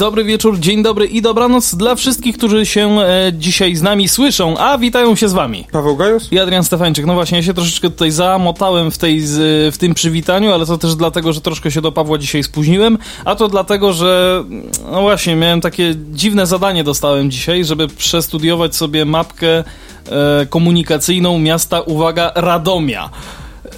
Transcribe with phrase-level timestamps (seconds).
[0.00, 4.58] Dobry wieczór, dzień dobry i dobranoc dla wszystkich, którzy się e, dzisiaj z nami słyszą,
[4.58, 5.66] a witają się z wami.
[5.72, 6.32] Paweł Gajos?
[6.32, 7.06] I Adrian Stefańczyk.
[7.06, 10.78] No właśnie, ja się troszeczkę tutaj zamotałem w, tej, z, w tym przywitaniu, ale to
[10.78, 14.44] też dlatego, że troszkę się do Pawła dzisiaj spóźniłem, a to dlatego, że
[14.92, 21.80] no właśnie, miałem takie dziwne zadanie dostałem dzisiaj, żeby przestudiować sobie mapkę e, komunikacyjną miasta,
[21.80, 23.10] uwaga, Radomia.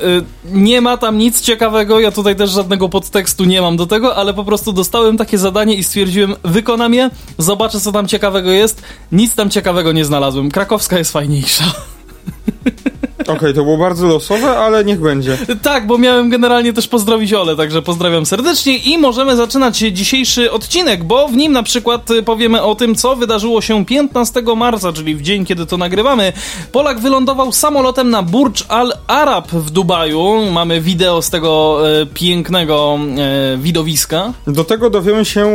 [0.03, 4.17] Y, nie ma tam nic ciekawego, ja tutaj też żadnego podtekstu nie mam do tego,
[4.17, 8.83] ale po prostu dostałem takie zadanie i stwierdziłem, wykonam je, zobaczę co tam ciekawego jest.
[9.13, 10.51] Nic tam ciekawego nie znalazłem.
[10.51, 11.65] Krakowska jest fajniejsza.
[13.23, 15.39] Okej, okay, to było bardzo losowe, ale niech będzie.
[15.63, 21.05] Tak, bo miałem generalnie też pozdrowić Ole, także pozdrawiam serdecznie i możemy zaczynać dzisiejszy odcinek,
[21.05, 25.23] bo w nim na przykład powiemy o tym, co wydarzyło się 15 marca, czyli w
[25.23, 26.33] dzień, kiedy to nagrywamy.
[26.73, 30.51] Polak wylądował samolotem na Burj Al Arab w Dubaju.
[30.53, 34.33] Mamy wideo z tego e, pięknego e, widowiska.
[34.47, 35.51] Do tego dowiemy się,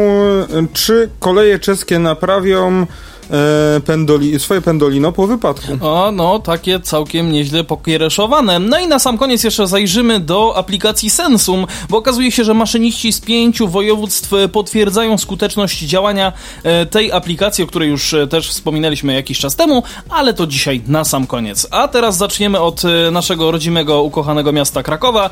[0.73, 2.85] czy koleje czeskie naprawią
[3.31, 5.77] e, pendoli, swoje pendolino po wypadku.
[5.81, 8.59] O, no, takie całkiem nieźle pokiereszowane.
[8.59, 13.13] No i na sam koniec jeszcze zajrzymy do aplikacji Sensum, bo okazuje się, że maszyniści
[13.13, 19.13] z pięciu województw potwierdzają skuteczność działania e, tej aplikacji, o której już e, też wspominaliśmy
[19.13, 21.67] jakiś czas temu, ale to dzisiaj na sam koniec.
[21.71, 25.29] A teraz zaczniemy od e, naszego rodzimego, ukochanego miasta Krakowa,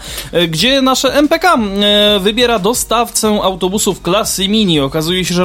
[0.48, 1.58] gdzie nasze MPK
[2.20, 4.80] wybiera dostawcę autobusów klasy mini.
[4.80, 5.44] Okazuje się, że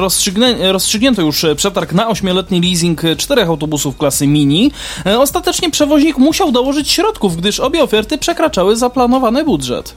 [0.71, 4.71] rozstrzygnięto już przetarg na 8 letni leasing czterech autobusów klasy mini,
[5.05, 9.95] e, ostatecznie przewoźnik musiał dołożyć środków, gdyż obie oferty przekraczały zaplanowany budżet.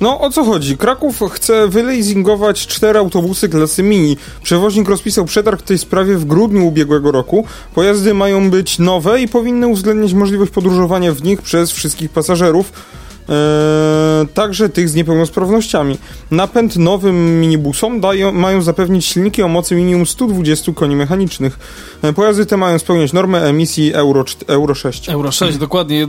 [0.00, 0.76] No o co chodzi?
[0.76, 4.16] Kraków chce wyleasingować cztery autobusy klasy mini.
[4.42, 7.44] Przewoźnik rozpisał przetarg w tej sprawie w grudniu ubiegłego roku.
[7.74, 12.72] Pojazdy mają być nowe i powinny uwzględniać możliwość podróżowania w nich przez wszystkich pasażerów
[14.34, 15.98] także tych z niepełnosprawnościami.
[16.30, 21.58] Napęd nowym minibusom dają, mają zapewnić silniki o mocy minimum 120 koni mechanicznych.
[22.02, 25.08] Eee, pojazdy te mają spełniać normę emisji Euro, Euro 6.
[25.08, 26.06] Euro 6, dokładnie.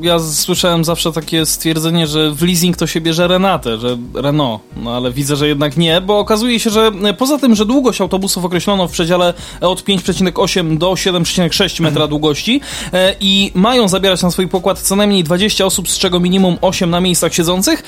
[0.00, 4.96] Ja słyszałem zawsze takie stwierdzenie, że w leasing to się bierze Renate, że Renault, no
[4.96, 8.88] ale widzę, że jednak nie, bo okazuje się, że poza tym, że długość autobusów określono
[8.88, 12.08] w przedziale od 5,8 do 7,6 metra mhm.
[12.10, 12.60] długości
[12.92, 16.58] e, i mają zabierać na swój pokład co najmniej 20 osób, z czego minimum minimum
[16.60, 17.82] 8 na miejscach siedzących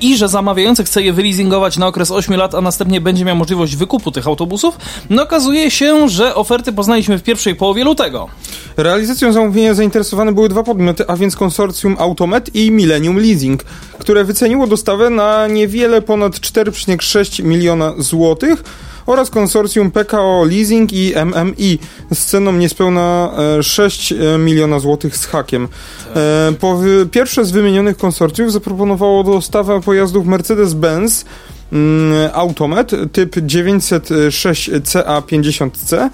[0.00, 3.76] i że zamawiający chce je wyleasingować na okres 8 lat, a następnie będzie miał możliwość
[3.76, 4.78] wykupu tych autobusów,
[5.10, 8.28] no okazuje się, że oferty poznaliśmy w pierwszej połowie lutego.
[8.76, 13.64] Realizacją zamówienia zainteresowane były dwa podmioty, a więc konsorcjum Automet i Millennium Leasing,
[13.98, 18.64] które wyceniło dostawę na niewiele ponad 4,6 miliona złotych
[19.12, 21.78] oraz konsorcjum PKO Leasing i MMI
[22.14, 23.32] z ceną niespełna
[23.62, 25.68] 6 e, miliona złotych z hakiem.
[26.16, 31.24] E, po, pierwsze z wymienionych konsorcjów zaproponowało dostawę pojazdów Mercedes-Benz
[31.72, 36.10] mm, Automet typ 906CA50C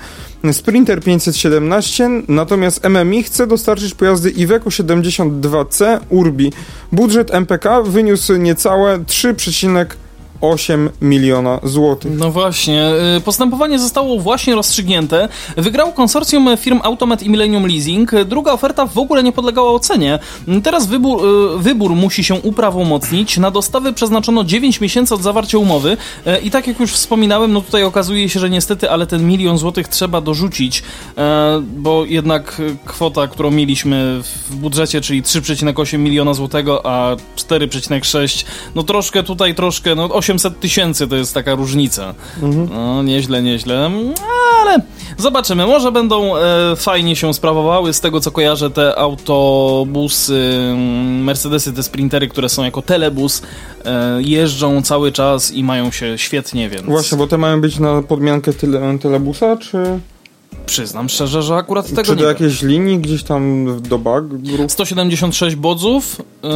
[0.52, 6.52] Sprinter 517, natomiast MMI chce dostarczyć pojazdy Iveco 72C Urbi.
[6.92, 9.86] Budżet MPK wyniósł niecałe 3,5
[10.40, 12.12] 8 miliona złotych.
[12.18, 12.90] No właśnie.
[13.16, 15.28] Y, postępowanie zostało właśnie rozstrzygnięte.
[15.56, 18.10] Wygrał konsorcjum firm Automat i Millennium Leasing.
[18.24, 20.18] Druga oferta w ogóle nie podlegała ocenie.
[20.62, 23.38] Teraz wybór, y, wybór musi się uprawomocnić.
[23.38, 27.60] Na dostawy przeznaczono 9 miesięcy od zawarcia umowy y, i tak jak już wspominałem, no
[27.60, 30.82] tutaj okazuje się, że niestety, ale ten milion złotych trzeba dorzucić,
[31.62, 39.22] bo jednak kwota, którą mieliśmy w budżecie, czyli 3,8 miliona złotego, a 4,6, no troszkę
[39.22, 42.14] tutaj, troszkę, no 800 tysięcy to jest taka różnica.
[42.42, 42.68] Mhm.
[42.72, 43.90] No, nieźle, nieźle.
[44.62, 44.82] Ale
[45.18, 45.66] zobaczymy.
[45.66, 47.92] Może będą e, fajnie się sprawowały.
[47.92, 53.42] Z tego co kojarzę, te autobusy, mm, Mercedesy, te sprintery, które są jako telebus,
[53.84, 56.84] e, jeżdżą cały czas i mają się świetnie, więc.
[56.84, 60.00] Właśnie, bo te mają być na podmiankę tyle, telebusa, czy.
[60.66, 64.24] Przyznam szczerze, że akurat tego Czy nie do jakiejś linii gdzieś tam do bag?
[64.68, 66.48] 176 bodzów, yy,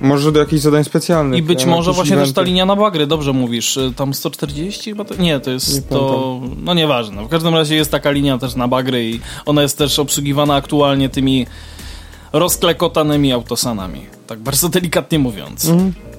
[0.00, 1.38] może do jakichś zadań specjalnych.
[1.38, 2.28] I być może właśnie eventy.
[2.28, 3.76] też ta linia na bagry, dobrze mówisz.
[3.76, 5.04] Y, tam 140 chyba?
[5.04, 6.40] To, nie, to jest nie to...
[6.56, 7.24] No nieważne.
[7.24, 11.08] W każdym razie jest taka linia też na bagry i ona jest też obsługiwana aktualnie
[11.08, 11.46] tymi
[12.32, 14.00] rozklekotanymi autosanami.
[14.26, 15.68] Tak bardzo delikatnie mówiąc.
[15.68, 16.09] Mhm.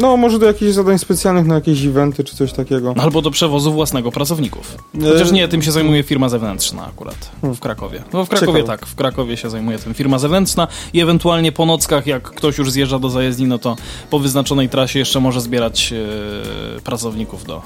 [0.00, 2.94] No, może do jakichś zadań specjalnych na jakieś eventy czy coś takiego.
[2.98, 4.76] Albo do przewozu własnego pracowników.
[5.02, 8.02] Chociaż nie, tym się zajmuje firma zewnętrzna akurat w Krakowie.
[8.12, 8.78] No w Krakowie Ciekawe.
[8.78, 12.70] tak, w Krakowie się zajmuje tym firma zewnętrzna i ewentualnie po nockach, jak ktoś już
[12.70, 13.76] zjeżdża do zajezdni, no to
[14.10, 17.62] po wyznaczonej trasie jeszcze może zbierać e, pracowników do,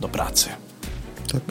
[0.00, 0.48] do pracy.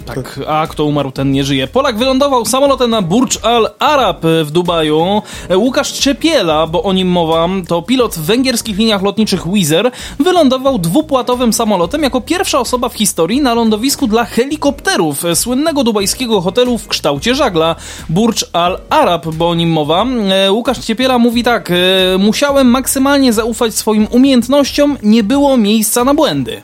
[0.06, 1.68] Tak, a kto umarł, ten nie żyje.
[1.68, 5.22] Polak wylądował samolotem na Burj Al Arab w Dubaju.
[5.56, 10.80] Łukasz Czepiela, bo o nim mowa, to pilot w węgierskich liniach lotniczych Wizz Air, wylądował
[10.80, 16.88] dwupłatowym samolotem jako pierwsza osoba w historii na lądowisku dla helikopterów słynnego dubajskiego hotelu w
[16.88, 17.76] kształcie żagla
[18.10, 20.06] Burj Al Arab, bo o nim mowa.
[20.30, 21.74] E, Łukasz Ciepiela mówi tak: e,
[22.18, 26.62] Musiałem maksymalnie zaufać swoim umiejętnościom, nie było miejsca na błędy.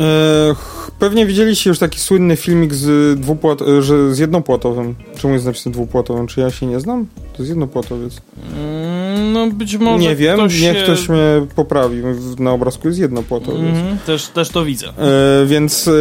[0.00, 4.94] E, ch- pewnie widzieliście już taki słynny filmik z, dwupłat, e, że z jednopłatowym.
[5.16, 6.26] Czemu jest napisane dwupłatowym?
[6.26, 7.06] Czy ja się nie znam?
[7.32, 8.20] To jest jednopłatowiec.
[8.56, 12.02] Mm, No być może nie wiem, ktoś niech się- ktoś mnie poprawi.
[12.38, 13.60] Na obrazku jest jednopłatowiec.
[13.76, 14.86] Mhm, też, też to widzę.
[14.88, 15.92] E, więc e,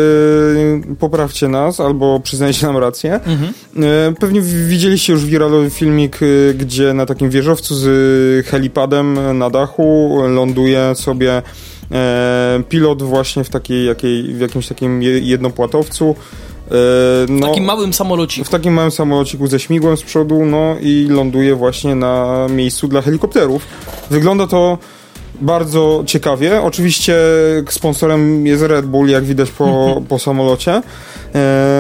[1.00, 3.13] poprawcie nas albo przyznajcie nam rację.
[3.13, 3.53] Mhm.
[3.83, 10.18] E, pewnie widzieliście już wiralowy filmik, e, gdzie na takim wieżowcu z helipadem na dachu
[10.27, 11.41] ląduje sobie
[12.69, 16.15] pilot właśnie w takiej jakiej, w jakimś takim je- jednopłatowcu.
[16.71, 16.75] E,
[17.30, 18.45] no, Takim małym samolociku.
[18.45, 23.01] w takim małym samolociku ze śmigłem z przodu, no i ląduje właśnie na miejscu dla
[23.01, 23.65] helikopterów.
[24.09, 24.77] Wygląda to
[25.41, 26.62] bardzo ciekawie.
[26.62, 27.15] Oczywiście
[27.69, 29.65] sponsorem jest Red Bull, jak widać po,
[30.09, 30.81] po samolocie.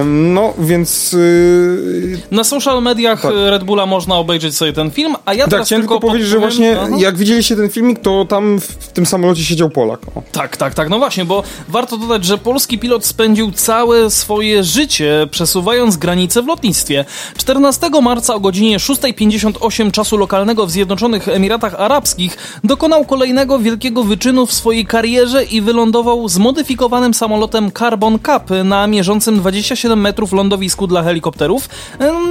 [0.05, 3.31] No, więc yy, Na social mediach Tak.
[3.49, 6.35] Red Bulla można obejrzeć sobie ten film, a ja tak, teraz chciałem tylko powiedzieć, że
[6.37, 6.95] podpowiem- właśnie Aha.
[6.97, 9.99] jak widzieliście ten filmik, to tam w, w tym samolocie siedział Polak.
[10.15, 10.21] O.
[10.31, 15.27] Tak, tak, tak, no właśnie, bo warto dodać, że polski pilot spędził całe swoje życie
[15.31, 17.05] przesuwając granice w lotnictwie.
[17.37, 24.45] 14 marca o godzinie 6.58 czasu lokalnego w Zjednoczonych Emiratach Arabskich dokonał kolejnego wielkiego wyczynu
[24.45, 31.03] w swojej karierze i wylądował zmodyfikowanym samolotem Carbon Cup na mierzącym 27 metrów lądowisku dla
[31.03, 31.69] helikopterów,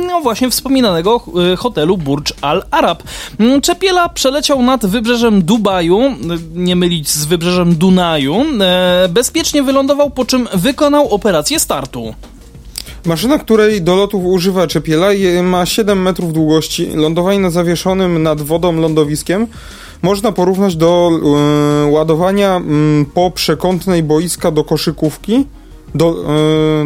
[0.09, 1.21] no właśnie wspominanego
[1.53, 3.03] e, hotelu Burj Al Arab.
[3.41, 6.15] Mm, Czepiela przeleciał nad wybrzeżem Dubaju, e,
[6.55, 12.15] nie mylić z wybrzeżem Dunaju, e, bezpiecznie wylądował, po czym wykonał operację startu.
[13.07, 15.09] Maszyna, której do lotów używa Czepiela,
[15.43, 16.87] ma 7 metrów długości.
[16.95, 19.47] Lądowanie na zawieszonym nad wodą lądowiskiem
[20.03, 25.47] można porównać do e, ładowania mm, po przekątnej boiska do koszykówki.
[25.95, 26.25] Do,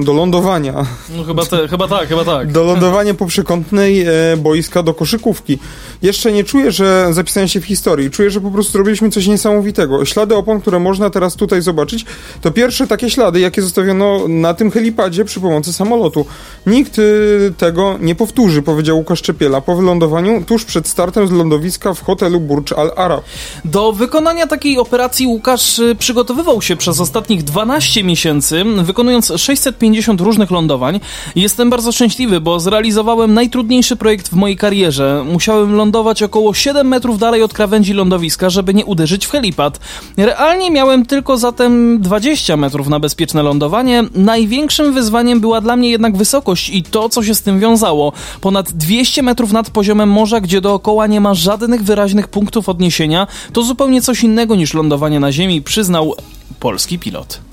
[0.01, 0.87] e, do lądowania.
[1.17, 2.53] No chyba, te, chyba tak, chyba tak.
[2.53, 5.59] Do lądowania po przekątnej e, boiska do koszykówki.
[6.03, 8.11] Jeszcze nie czuję, że zapisałem się w historii.
[8.11, 10.05] Czuję, że po prostu zrobiliśmy coś niesamowitego.
[10.05, 12.05] Ślady opon, które można teraz tutaj zobaczyć,
[12.41, 16.27] to pierwsze takie ślady, jakie zostawiono na tym helipadzie przy pomocy samolotu.
[16.67, 21.95] Nikt y, tego nie powtórzy, powiedział Łukasz Czepiela po wylądowaniu tuż przed startem z lądowiska
[21.95, 23.25] w hotelu Burj Al Arab.
[23.65, 28.65] Do wykonania takiej operacji Łukasz przygotowywał się przez ostatnich 12 miesięcy,
[28.97, 31.01] wykonując 650 różnych lądowań.
[31.35, 35.25] Jestem bardzo szczęśliwy, bo zrealizowałem najtrudniejszy projekt w mojej karierze.
[35.33, 39.81] Musiałem lądować około 7 metrów dalej od krawędzi lądowiska, żeby nie uderzyć w helipad.
[40.17, 44.05] Realnie miałem tylko zatem 20 metrów na bezpieczne lądowanie.
[44.15, 48.13] Największym wyzwaniem była dla mnie jednak wysokość i to, co się z tym wiązało.
[48.41, 53.63] Ponad 200 metrów nad poziomem morza, gdzie dookoła nie ma żadnych wyraźnych punktów odniesienia, to
[53.63, 56.15] zupełnie coś innego niż lądowanie na ziemi, przyznał
[56.61, 57.46] polski pilot.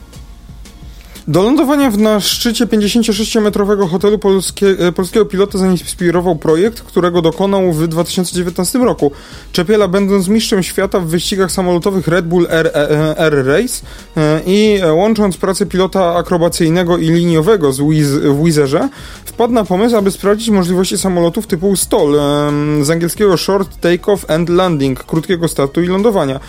[1.28, 7.74] Do lądowania w- na szczycie 56-metrowego hotelu polskie, e, polskiego pilota zainspirował projekt, którego dokonał
[7.74, 9.12] w 2019 roku.
[9.52, 13.82] Czepiela, będąc mistrzem świata w wyścigach samolotowych Red Bull Air, e, Air Race
[14.18, 18.90] e, i e, łącząc pracę pilota akrobacyjnego i liniowego z Wiz, w Wizerze,
[19.26, 22.16] wpadł na pomysł, aby sprawdzić możliwości samolotów typu STOL,
[22.82, 26.40] z angielskiego Short Takeoff and Landing, krótkiego startu i lądowania.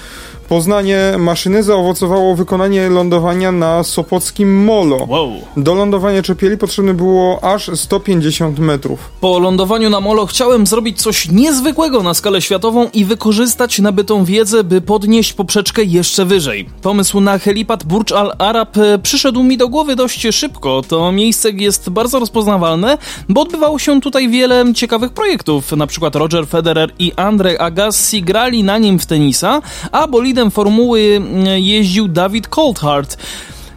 [0.48, 5.06] Poznanie maszyny zaowocowało wykonanie lądowania na Sopockim Molo.
[5.08, 5.32] Wow.
[5.56, 9.10] Do lądowania czepieli potrzebne było aż 150 metrów.
[9.20, 14.64] Po lądowaniu na Molo chciałem zrobić coś niezwykłego na skalę światową i wykorzystać nabytą wiedzę,
[14.64, 16.68] by podnieść poprzeczkę jeszcze wyżej.
[16.82, 20.82] Pomysł na helipad Burj Al Arab e, przyszedł mi do głowy dość szybko.
[20.88, 22.98] To miejsce jest bardzo rozpoznawalne,
[23.28, 25.72] bo odbywało się tutaj wiele ciekawych projektów.
[25.72, 30.06] Na przykład Roger Federer i Andre Agassi grali na nim w tenisa, a
[30.50, 33.16] formuły mm, jeździł David Coulthard.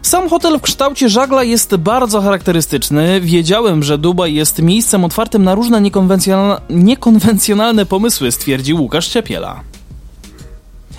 [0.02, 3.20] Sam hotel w kształcie żagla jest bardzo charakterystyczny.
[3.20, 5.82] Wiedziałem, że Dubaj jest miejscem otwartym na różne
[6.70, 9.60] niekonwencjonalne pomysły, stwierdził Łukasz Ciepiela.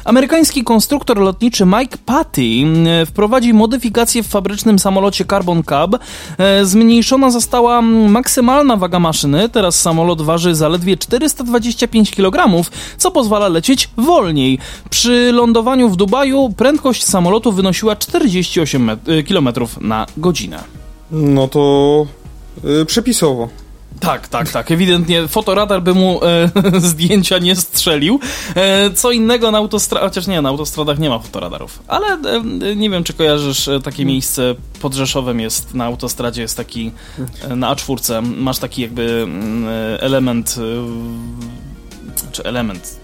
[0.03, 5.95] Amerykański konstruktor lotniczy Mike Patty e, wprowadzi modyfikację w fabrycznym samolocie Carbon Cab.
[6.37, 9.49] E, zmniejszona została maksymalna waga maszyny.
[9.49, 12.63] Teraz samolot waży zaledwie 425 kg,
[12.97, 14.59] co pozwala lecieć wolniej.
[14.89, 18.91] Przy lądowaniu w Dubaju prędkość samolotu wynosiła 48
[19.27, 19.49] km
[19.81, 20.63] na godzinę.
[21.11, 22.05] No to
[22.63, 23.49] yy, przepisowo.
[23.99, 24.71] Tak, tak, tak.
[24.71, 26.51] Ewidentnie fotoradar by mu e,
[26.89, 28.19] zdjęcia nie strzelił.
[28.55, 31.79] E, co innego na autostradach, chociaż nie, na autostradach nie ma fotoradarów.
[31.87, 36.57] Ale e, nie wiem, czy kojarzysz e, takie miejsce pod Rzeszowem jest, na autostradzie jest
[36.57, 36.91] taki,
[37.49, 40.55] e, na A4 masz taki jakby mm, e, element,
[42.31, 42.99] czy element,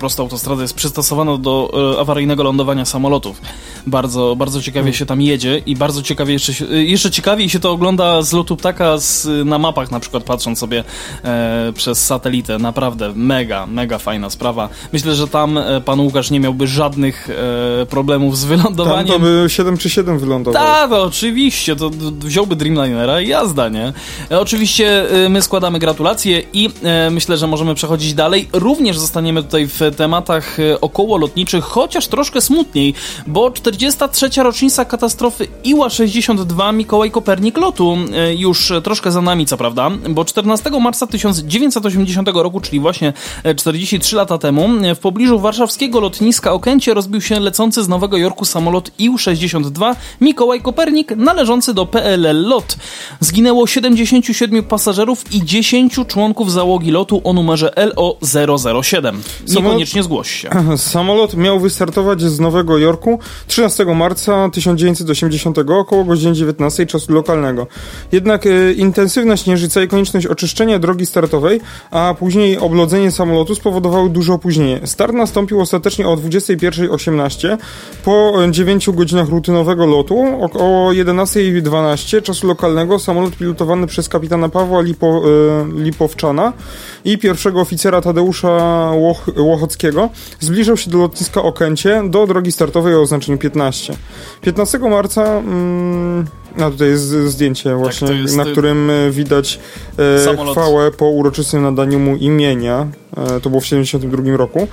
[0.00, 3.40] prostu autostrada jest przystosowana do e, awaryjnego lądowania samolotów.
[3.86, 4.94] Bardzo, bardzo ciekawie hmm.
[4.94, 8.32] się tam jedzie i bardzo ciekawie jeszcze, się, e, jeszcze ciekawiej się to ogląda z
[8.32, 10.84] lotu ptaka z, na mapach, na przykład patrząc sobie
[11.24, 12.58] e, przez satelitę.
[12.58, 14.68] Naprawdę mega, mega fajna sprawa.
[14.92, 19.06] Myślę, że tam e, pan Łukasz nie miałby żadnych e, problemów z wylądowaniem.
[19.06, 20.62] Tam to by 7 czy 7 wylądował.
[20.62, 21.76] Tak, oczywiście.
[21.76, 23.92] To, to wziąłby Dreamlinera i jazda, nie?
[24.30, 26.70] E, oczywiście my składamy gratulacje i
[27.10, 28.48] myślę, że możemy przechodzić dalej.
[28.52, 32.94] Również zostaniemy tutaj w tematach okołolotniczych, chociaż troszkę smutniej,
[33.26, 34.30] bo 43.
[34.42, 40.70] rocznica katastrofy Iła-62 Mikołaj Kopernik lotu e, już troszkę za nami, co prawda, bo 14
[40.70, 43.12] marca 1980 roku, czyli właśnie
[43.56, 48.44] 43 e, lata temu, w pobliżu warszawskiego lotniska Okęcie rozbił się lecący z Nowego Jorku
[48.44, 52.76] samolot Ił-62 Mikołaj Kopernik należący do PLL LOT.
[53.20, 59.16] Zginęło 77 pasażerów i 10 członków załogi lotu o numerze LO007.
[59.80, 60.50] Niekoniecznie zgłoś się.
[60.76, 67.66] Samolot miał wystartować z Nowego Jorku 13 marca 1980 około godziny 19 czasu lokalnego.
[68.12, 71.60] Jednak e, intensywna śnieżyca i konieczność oczyszczenia drogi startowej,
[71.90, 74.80] a później oblodzenie samolotu spowodowały duże opóźnienie.
[74.84, 77.56] Start nastąpił ostatecznie o 21.18
[78.04, 80.24] po 9 godzinach rutynowego lotu.
[80.40, 85.22] Około 11.12 czasu lokalnego samolot pilotowany przez kapitana Pawła Lipo,
[85.76, 86.52] e, Lipowczana
[87.04, 88.48] i pierwszego oficera Tadeusza
[88.94, 93.96] Łoch, Łochockiego zbliżał się do lotniska Okęcie do drogi startowej o oznaczeniu 15.
[94.42, 95.24] 15 marca.
[95.24, 96.26] Mm,
[96.58, 99.60] a tutaj jest zdjęcie tak, właśnie, tak, jest, na którym e, widać
[99.98, 102.86] e, chwałę po uroczystym nadaniu mu imienia.
[103.16, 104.68] E, to było w 1972 roku.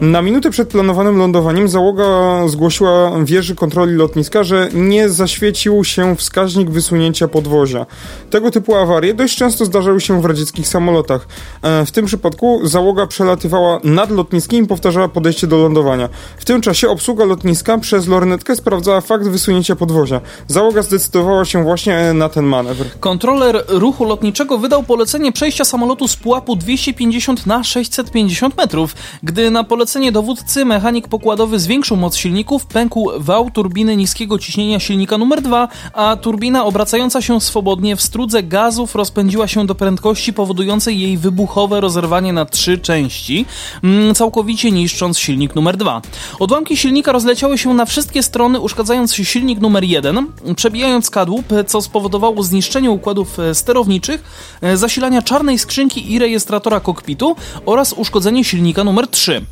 [0.00, 6.70] Na minutę przed planowanym lądowaniem załoga zgłosiła wieży kontroli lotniska, że nie zaświecił się wskaźnik
[6.70, 7.86] wysunięcia podwozia.
[8.30, 11.28] Tego typu awarie dość często zdarzały się w radzieckich samolotach.
[11.62, 16.08] E, w tym przypadku załoga przelatywała nad lotniskiem i powtarzała podejście do lądowania.
[16.38, 20.20] W tym czasie obsługa lotniska przez lornetkę sprawdzała fakt wysunięcia podwozia.
[20.46, 22.86] Załoga zdecydowała się właśnie na ten manewr.
[23.00, 28.94] Kontroler ruchu lotniczego wydał polecenie przejścia samolotu z pułapu 250 na 650 metrów.
[29.22, 35.18] Gdy na polecenie dowódcy mechanik pokładowy zwiększył moc silników, pękł wał turbiny niskiego ciśnienia silnika
[35.18, 41.00] numer 2, a turbina obracająca się swobodnie w strudze gazów rozpędziła się do prędkości powodującej
[41.00, 43.46] jej wybuchowe rozerwanie na trzy części,
[43.84, 46.02] mm, całkowicie niszcząc silnik numer 2.
[46.38, 52.42] Odłamki silnika rozleciały się na wszystkie strony, uszkadzając silnik numer 1, przebijając kadłub, co spowodowało
[52.42, 54.22] zniszczenie układów e, sterowniczych,
[54.60, 57.36] e, zasilania czarnej skrzynki i rejestratora kokpitu
[57.66, 59.42] oraz uszkodzenie silnika numer 3.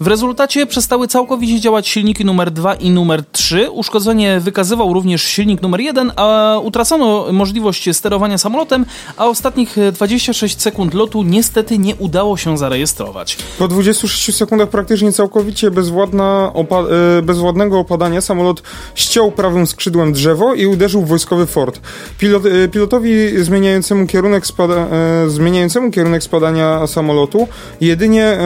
[0.00, 3.70] W rezultacie przestały całkowicie działać silniki numer 2 i numer 3.
[3.70, 10.94] Uszkodzenie wykazywał również silnik numer 1, a utracono możliwość sterowania samolotem, a ostatnich 26 sekund
[10.94, 13.36] lotu niestety nie udało się zarejestrować.
[13.58, 16.76] Po 26 sekundach praktycznie całkowicie bezwładna opa
[17.18, 18.62] e, bezwładnego opadania samolot
[18.94, 21.80] ściął prawym skrzydłem drzewo i uderzył w wojskowy fort.
[22.18, 27.48] Pilot, e, pilotowi zmieniającemu kierunek, spada, e, zmieniającemu kierunek spadania samolotu
[27.80, 28.38] jedynie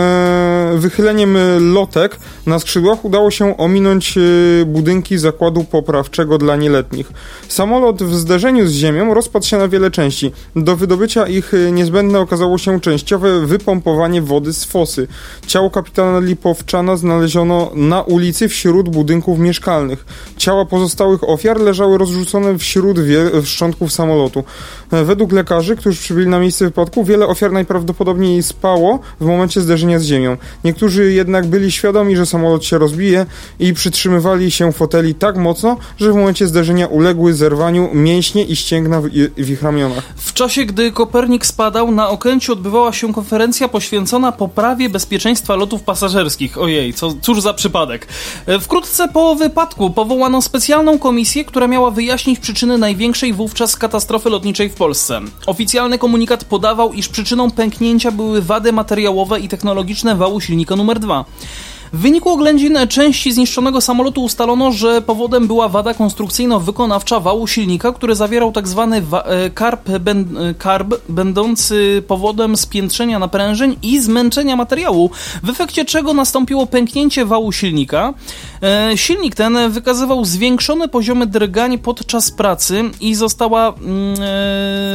[0.74, 7.12] wychyleniem lotek na skrzydłach udało się ominąć y, budynki zakładu poprawczego dla nieletnich.
[7.48, 10.32] Samolot w zderzeniu z ziemią rozpadł się na wiele części.
[10.56, 15.08] Do wydobycia ich y, niezbędne okazało się częściowe wypompowanie wody z fosy.
[15.46, 20.06] Ciało kapitana Lipowczana znaleziono na ulicy wśród budynków mieszkalnych.
[20.36, 22.98] Ciała pozostałych ofiar leżały rozrzucone wśród
[23.44, 24.44] szczątków samolotu.
[24.92, 29.98] E, według lekarzy, którzy przybyli na miejsce wypadku, wiele ofiar najprawdopodobniej spało w momencie zderzenia
[29.98, 30.36] z ziemią.
[30.64, 33.26] Niektórzy jednak jednak byli świadomi, że samolot się rozbije
[33.58, 39.00] i przytrzymywali się foteli tak mocno, że w momencie zderzenia uległy zerwaniu mięśnie i ścięgna
[39.00, 40.04] w, w ich ramionach.
[40.16, 46.58] W czasie, gdy Kopernik spadał, na Okęciu odbywała się konferencja poświęcona poprawie bezpieczeństwa lotów pasażerskich.
[46.58, 48.06] Ojej, co, cóż za przypadek.
[48.46, 54.68] E, wkrótce po wypadku powołano specjalną komisję, która miała wyjaśnić przyczyny największej wówczas katastrofy lotniczej
[54.68, 55.20] w Polsce.
[55.46, 61.23] Oficjalny komunikat podawał, iż przyczyną pęknięcia były wady materiałowe i technologiczne wału silnika numer 2.
[61.24, 61.73] now.
[61.94, 68.14] W wyniku oględzin części zniszczonego samolotu ustalono, że powodem była wada konstrukcyjno-wykonawcza wału silnika, który
[68.14, 69.00] zawierał tzw.
[69.10, 75.10] Tak e, karb, ben, e, karb, będący powodem spiętrzenia naprężeń i zmęczenia materiału,
[75.42, 78.14] w efekcie czego nastąpiło pęknięcie wału silnika.
[78.62, 84.16] E, silnik ten wykazywał zwiększone poziomy drgań podczas pracy i została mm,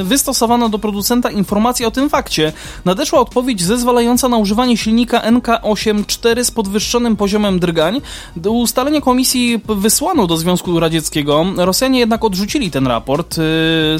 [0.05, 2.53] wystosowana do producenta informacja o tym fakcie.
[2.85, 6.51] Nadeszła odpowiedź zezwalająca na używanie silnika NK84 z
[6.89, 8.01] podwyższonym poziomem drgań.
[8.35, 11.45] Do ustalenia komisji wysłano do Związku Radzieckiego.
[11.57, 13.43] Rosjanie jednak odrzucili ten raport, yy,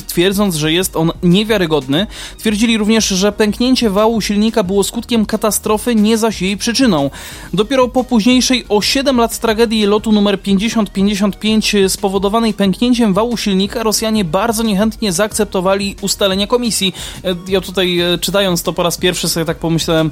[0.08, 2.08] twierdząc, że jest on niewiarygodny.
[2.38, 7.10] Twierdzili również, że pęknięcie wału silnika było skutkiem katastrofy, nie zaś jej przyczyną.
[7.54, 14.26] Dopiero po późniejszej o 7 lat tragedii lotu numer 5055 spowodowanej pęknięciem wału silnika Rosjanie
[14.26, 16.94] bardzo niechętnie zaakceptowali ustalenia komisji.
[17.24, 20.12] Yy, ja tutaj yy, czytając to po raz pierwszy sobie tak pomyślałem,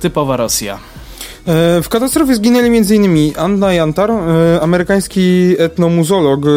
[0.00, 0.99] typowa Rosja.
[1.46, 3.32] E, w katastrofie zginęli m.in.
[3.36, 6.48] Anna Jantar, e, amerykański etnomuzolog e,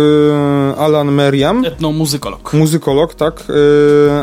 [0.78, 1.66] Alan Merriam.
[1.66, 2.54] Etnomuzykolog.
[2.54, 3.44] Muzykolog, tak.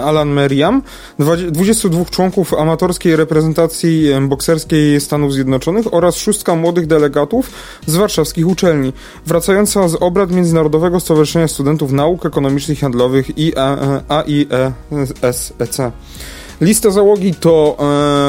[0.05, 0.83] Alan Merriam.
[1.19, 7.51] 22 członków amatorskiej reprezentacji bokserskiej Stanów Zjednoczonych oraz szóstka młodych delegatów
[7.87, 8.93] z warszawskich uczelni,
[9.27, 13.27] wracająca z obrad Międzynarodowego Stowarzyszenia Studentów Nauk Ekonomicznych i Handlowych
[14.09, 15.53] AIESEC.
[16.61, 17.77] Lista załogi to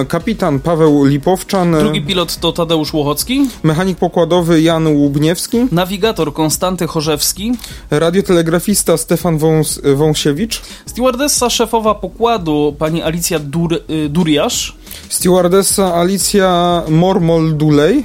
[0.02, 1.72] e, kapitan Paweł Lipowczan.
[1.80, 3.48] Drugi pilot to Tadeusz Łochocki.
[3.64, 5.58] Mechanik pokładowy Jan Łubniewski.
[5.72, 7.52] Nawigator Konstanty Chorzewski.
[7.90, 10.62] Radiotelegrafista Stefan Wąs Wąsiewicz.
[10.86, 14.76] Stewardessa szefowa pokładu pani Alicja Dur y, Duriasz.
[15.10, 18.04] Stewardessa Alicja Mormol-Dulej.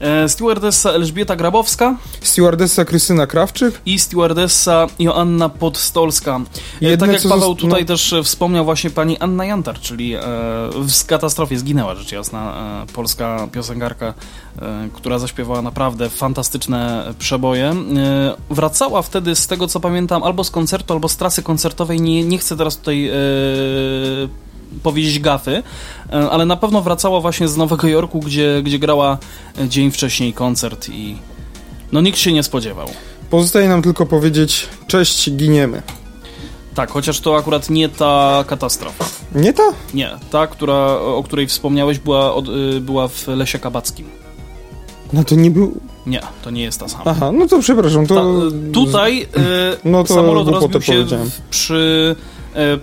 [0.00, 1.96] E, stewardessa Elżbieta Grabowska.
[2.20, 3.80] Stewardessa Krystyna Krawczyk.
[3.86, 6.40] I stewardessa Joanna Podstolska.
[6.82, 7.86] E, tak jak Paweł tutaj no...
[7.86, 10.20] też wspomniał właśnie pani Anna Jantar, czyli e,
[10.74, 14.14] w katastrofie zginęła rzecz jasna e, polska piosenkarka,
[14.92, 17.74] która zaśpiewała naprawdę fantastyczne przeboje.
[18.50, 22.00] Wracała wtedy z tego co pamiętam albo z koncertu, albo z trasy koncertowej.
[22.00, 23.10] Nie, nie chcę teraz tutaj
[24.82, 25.62] powiedzieć gafy,
[26.12, 29.18] e, ale na pewno wracała właśnie z Nowego Jorku, gdzie, gdzie grała
[29.58, 31.16] e, dzień wcześniej koncert i
[31.92, 32.88] no nikt się nie spodziewał.
[33.30, 35.82] Pozostaje nam tylko powiedzieć cześć, giniemy.
[36.74, 39.04] Tak, chociaż to akurat nie ta katastrofa.
[39.34, 39.62] Nie ta?
[39.94, 44.06] Nie, ta, która, o której wspomniałeś, była, od, y, była w Lesie Kabackim.
[45.12, 45.80] No to nie był...
[46.06, 47.04] Nie, to nie jest ta sama.
[47.06, 48.14] Aha, no to przepraszam, to...
[48.14, 48.22] Ta,
[48.72, 49.26] tutaj y,
[49.84, 52.16] no to samolot rozbił się w, przy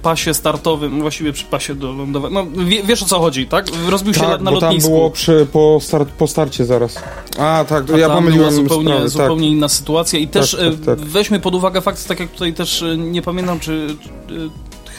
[0.02, 2.34] pasie startowym, właściwie przy pasie do lądowania.
[2.34, 2.46] No,
[2.84, 3.66] wiesz o co chodzi, tak?
[3.90, 4.90] Rozbił tak, się na, na lotnisku.
[4.90, 7.04] tam było przy, po, start, po starcie zaraz.
[7.40, 9.58] A, tak, to ja pomyliłem zupełnie, sprawy, zupełnie tak.
[9.58, 12.84] inna sytuacja i też tak, tak, tak, weźmy pod uwagę fakt, tak jak tutaj też
[12.84, 13.96] e, nie pamiętam, czy,
[14.28, 14.50] czy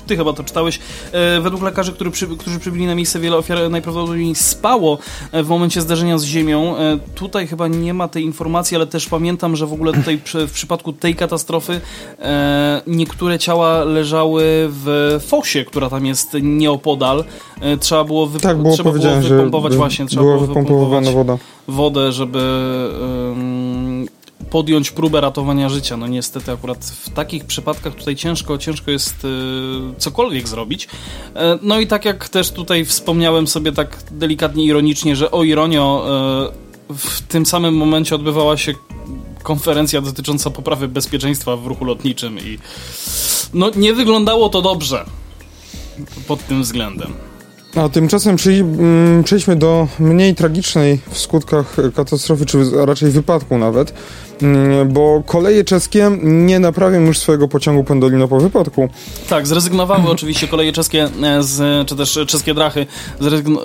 [0.06, 0.80] ty chyba to czytałeś,
[1.12, 4.98] e, według lekarzy, który przy, którzy przybyli na miejsce, wiele ofiar najprawdopodobniej spało
[5.32, 6.76] e, w momencie zdarzenia z ziemią.
[6.76, 10.52] E, tutaj chyba nie ma tej informacji, ale też pamiętam, że w ogóle tutaj w
[10.52, 11.80] przypadku tej katastrofy
[12.18, 17.24] e, niektóre ciała leżały w fosie, która tam jest nieopodal.
[17.60, 21.38] E, trzeba było, wyp tak, było trzeba było wypompować właśnie, trzeba było wypompować woda.
[21.68, 22.40] wodę, żeby
[24.54, 25.96] podjąć próbę ratowania życia.
[25.96, 29.28] No niestety akurat w takich przypadkach tutaj ciężko, ciężko jest y,
[29.98, 30.88] cokolwiek zrobić.
[31.34, 36.06] E, no i tak jak też tutaj wspomniałem sobie tak delikatnie ironicznie, że o ironio
[36.90, 38.74] e, w tym samym momencie odbywała się
[39.42, 42.58] konferencja dotycząca poprawy bezpieczeństwa w ruchu lotniczym i
[43.54, 45.04] no nie wyglądało to dobrze
[46.26, 47.12] pod tym względem.
[47.76, 53.94] A tymczasem mm, przejdźmy do mniej tragicznej w skutkach katastrofy, czy raczej wypadku nawet,
[54.86, 58.88] bo koleje czeskie nie naprawią już swojego pociągu Pendolino po wypadku.
[59.28, 62.86] Tak, zrezygnowały oczywiście koleje czeskie, e, z, czy też czeskie drachy,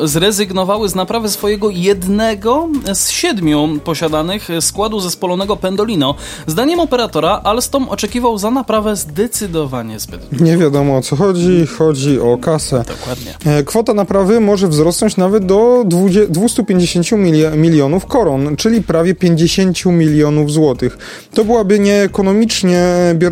[0.04, 6.16] zrezygnowały z naprawy swojego jednego z siedmiu posiadanych składu zespolonego Pendolino.
[6.48, 12.38] Zdaniem operatora Alstom oczekiwał za naprawę zdecydowanie zbyt Nie wiadomo o co chodzi, chodzi o
[12.38, 12.84] kasę.
[12.88, 13.34] Dokładnie.
[13.46, 15.84] E, kwota naprawy może wzrosnąć nawet do
[16.30, 17.08] 250
[17.56, 20.90] milionów koron, czyli prawie 50 milionów złotych zł.
[21.34, 22.84] To byłaby nieekonomicznie,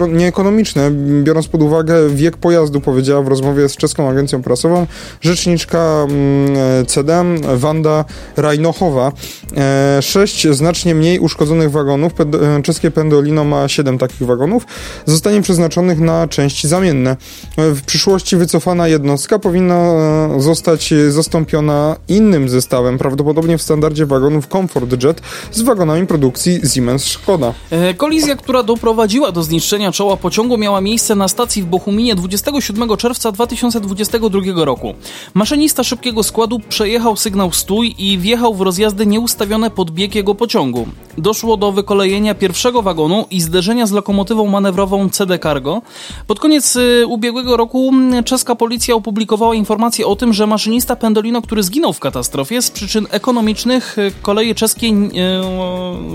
[0.09, 0.91] nieekonomiczne,
[1.23, 4.87] biorąc pod uwagę wiek pojazdu, powiedziała w rozmowie z czeską agencją prasową
[5.21, 7.23] rzeczniczka mm, CD
[7.55, 8.05] Wanda
[8.37, 9.11] Rajnochowa.
[9.57, 14.65] E, sześć znacznie mniej uszkodzonych wagonów, e, czeskie Pendolino ma siedem takich wagonów,
[15.05, 17.17] zostanie przeznaczonych na części zamienne.
[17.57, 25.03] W przyszłości wycofana jednostka powinna e, zostać zastąpiona innym zestawem, prawdopodobnie w standardzie wagonów Comfort
[25.03, 27.53] Jet z wagonami produkcji Siemens szkoda.
[27.69, 32.97] E, kolizja, która doprowadziła do zniszczenia czoła pociągu, miała miejsce na stacji w Bochuminie 27
[32.97, 34.93] czerwca 2022 roku.
[35.33, 40.87] Maszynista szybkiego składu przejechał sygnał stój i wjechał w rozjazdy nieustawione pod bieg jego pociągu.
[41.17, 45.81] Doszło do wykolejenia pierwszego wagonu i zderzenia z lokomotywą manewrową CD Cargo.
[46.27, 47.91] Pod koniec y, ubiegłego roku
[48.25, 53.07] czeska policja opublikowała informację o tym, że maszynista Pendolino, który zginął w katastrofie z przyczyn
[53.11, 54.87] ekonomicznych, y, koleje czeskie,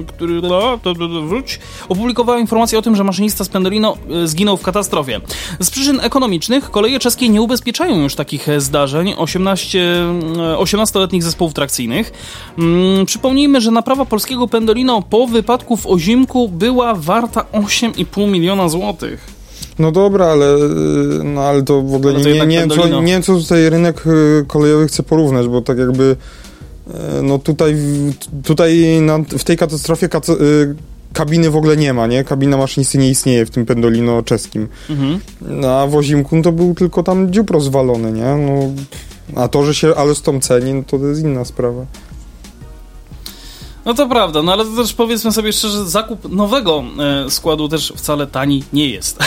[0.06, 4.56] który, no, to, to, wróć, opublikowała informację o tym, że maszynista z Pendolino y, zginął
[4.56, 5.20] w katastrofie.
[5.60, 11.54] Z przyczyn ekonomicznych koleje czeskie nie ubezpieczają już takich e, zdarzeń 18, e, 18-letnich zespołów
[11.54, 12.12] trakcyjnych.
[12.58, 19.42] Mm, Przypomnijmy, że naprawa polskiego Pendolino po wypadku w Ozimku była warta 8,5 miliona złotych.
[19.78, 20.56] No dobra, ale,
[21.24, 23.70] no, ale to w ogóle to nie, nie, nie, wiem, co, nie wiem, co tutaj
[23.70, 24.04] rynek
[24.46, 26.16] kolejowy chce porównać, bo tak jakby
[27.22, 28.14] no tutaj, w-
[28.46, 30.74] tutaj na, w tej katastrofie kaca, y,
[31.12, 32.24] kabiny w ogóle nie ma, nie?
[32.24, 34.68] Kabina maszynisty nie istnieje w tym Pendolino czeskim.
[34.90, 35.20] Mhm.
[35.40, 38.24] No, a w Ozimku no, to był tylko tam dziób rozwalony, nie?
[38.46, 38.60] No,
[39.42, 41.86] a to, że się Alstom ceni, no to, to jest inna sprawa.
[43.84, 46.84] No to prawda, no ale to też powiedzmy sobie szczerze, zakup nowego
[47.26, 49.18] e, składu też wcale tani nie jest.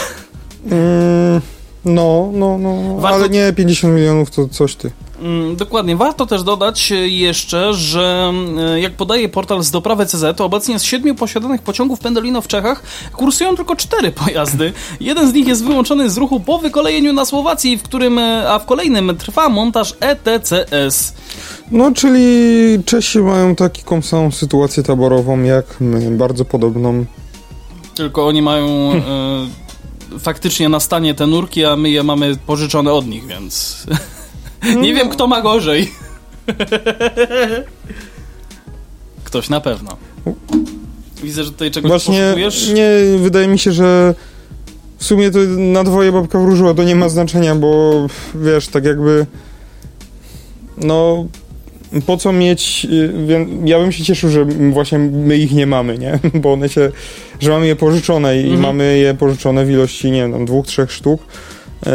[0.71, 1.41] Mm,
[1.85, 4.91] no, no, no, Warto- ale nie 50 milionów to coś ty.
[5.19, 5.95] Mm, Dokładnie.
[5.95, 10.79] Warto też dodać e, jeszcze, że e, jak podaje portal z doprawy CZ, to obecnie
[10.79, 14.73] z siedmiu posiadanych pociągów Pendolino w Czechach kursują tylko cztery pojazdy.
[14.99, 18.59] Jeden z nich jest wyłączony z ruchu po wykolejeniu na Słowacji, w którym, e, a
[18.59, 21.13] w kolejnym trwa montaż ETCS.
[21.71, 22.23] No, czyli
[22.85, 27.05] Czesi mają taką samą sytuację taborową jak my, bardzo podobną.
[27.95, 28.91] Tylko oni mają
[30.19, 33.85] faktycznie na stanie te nurki, a my je mamy pożyczone od nich, więc
[34.77, 35.91] nie wiem kto ma gorzej.
[39.23, 39.97] Ktoś na pewno.
[41.23, 42.69] Widzę, że tutaj czegoś Właśnie, poszukujesz.
[42.73, 44.15] nie, wydaje mi się, że
[44.97, 47.93] w sumie to na dwoje babka wróżyła, to nie ma znaczenia, bo
[48.35, 49.25] wiesz, tak jakby
[50.77, 51.25] no
[52.05, 53.13] po co mieć, y,
[53.65, 56.19] ja bym się cieszył, że właśnie my ich nie mamy, nie?
[56.41, 56.91] Bo one się,
[57.39, 58.61] że mamy je pożyczone i Mhm.
[58.61, 61.21] mamy je pożyczone w ilości, nie wiem, tam dwóch, trzech sztuk.
[61.85, 61.91] Eee,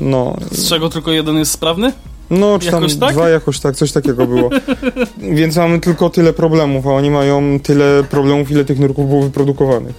[0.00, 1.92] no, Z czego tylko jeden jest sprawny?
[2.30, 3.12] No, czy tam Jakoś tak?
[3.12, 4.50] dwa jakoś tak, coś takiego było.
[5.38, 9.94] Więc mamy tylko tyle problemów, a oni mają tyle problemów, ile tych nurków było wyprodukowanych.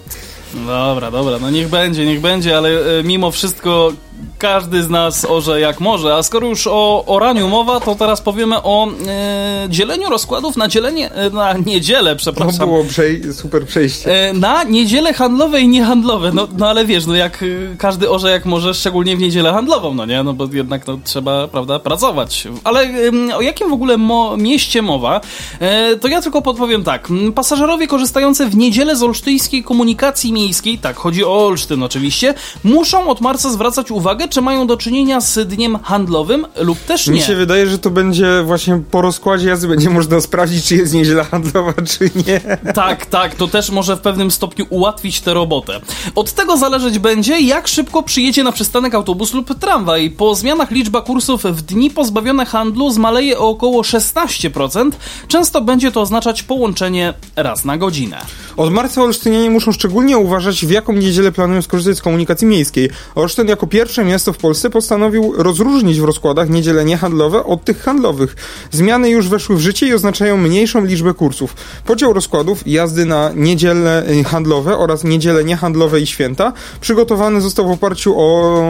[0.68, 3.92] Dobra, dobra, no niech będzie, niech będzie, ale e, mimo wszystko
[4.38, 6.16] każdy z nas orze jak może.
[6.16, 11.12] A skoro już o oraniu mowa, to teraz powiemy o e, dzieleniu rozkładów na dzielenie,
[11.12, 12.60] e, na niedzielę, To przepraszam.
[12.60, 14.30] No, było przej- super przejście.
[14.30, 16.32] E, Na niedzielę handlowe i niehandlowe.
[16.34, 19.94] No, no ale wiesz, no jak y, każdy orze jak może, szczególnie w niedzielę handlową,
[19.94, 20.24] no nie?
[20.24, 22.48] No bo jednak no, trzeba, prawda, pracować.
[22.64, 25.22] Ale ym, o jakim w ogóle mo- mieście mowa?
[25.60, 27.08] E, to ja tylko podpowiem tak.
[27.36, 33.22] Pasażerowie korzystający w niedzielę z olsztyńskiej komunikacji miejskiej, tak, chodzi o Olsztyn oczywiście, muszą od
[33.22, 37.22] marca zwracać uwagę, czy mają do czynienia z dniem handlowym lub też Mi nie.
[37.22, 41.24] się wydaje, że to będzie właśnie po rozkładzie jazdy będzie można sprawdzić, czy jest niedziela
[41.24, 42.58] handlowa, czy nie.
[42.74, 45.80] Tak, tak, to też może w pewnym stopniu ułatwić tę robotę.
[46.16, 50.10] Od tego zależeć będzie, jak szybko przyjedzie na przystanek autobus lub tramwaj.
[50.10, 54.92] Po zmianach liczba kursów w dni pozbawione handlu zmaleje o około 16%.
[55.28, 58.18] Często będzie to oznaczać połączenie raz na godzinę.
[58.58, 62.90] Od marca olsztynianie muszą szczególnie uważać, w jaką niedzielę planują skorzystać z komunikacji miejskiej.
[63.16, 68.36] Olsztyn jako pierwsze miasto w Polsce postanowił rozróżnić w rozkładach niedziele niehandlowe od tych handlowych.
[68.72, 71.56] Zmiany już weszły w życie i oznaczają mniejszą liczbę kursów.
[71.86, 77.72] Podział rozkładów jazdy na niedziele y, handlowe oraz niedziele niehandlowe i święta przygotowany został w
[77.72, 78.62] oparciu o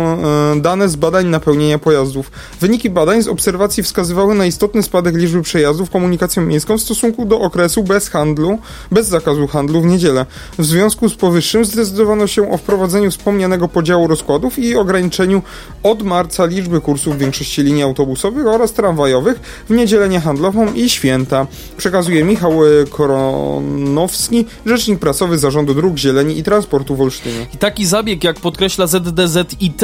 [0.53, 2.31] e, dane z badań napełnienia pojazdów.
[2.61, 7.39] Wyniki badań z obserwacji wskazywały na istotny spadek liczby przejazdów komunikacją miejską w stosunku do
[7.39, 8.59] okresu bez handlu,
[8.91, 10.25] bez zakazu handlu w niedzielę.
[10.59, 15.36] W związku z powyższym zdecydowano się o wprowadzeniu wspomnianego podziału rozkładów i ograniczeniu
[15.83, 21.47] od marca liczby kursów w większości linii autobusowych oraz tramwajowych w niedzielę niehandlową i święta.
[21.77, 27.47] Przekazuje Michał e, Koronowski, rzecznik prasowy Zarządu Dróg Zieleni i Transportu w Olsztynie.
[27.53, 29.81] I taki zabieg, jak podkreśla ZDZIT,